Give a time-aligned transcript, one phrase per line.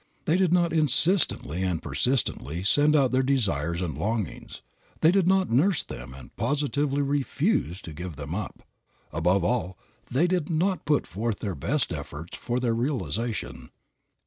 [0.25, 4.63] They did not insistently and persistently send out their desires and longings;
[5.01, 8.67] they did not nurse them and positively refuse to give them up;
[9.13, 9.77] above all,
[10.09, 13.69] they did not put forth their best efforts for their realization.